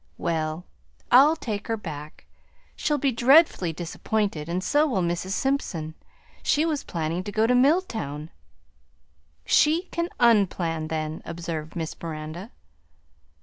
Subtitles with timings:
[0.17, 0.65] Well,
[1.11, 2.25] I'll take her back.
[2.75, 5.33] She'll be dreadfully disappointed and so will Mrs.
[5.33, 5.93] Simpson.
[6.41, 8.31] She was planning to go to Milltown."
[9.45, 12.49] "She can un plan then," observed Miss Miranda.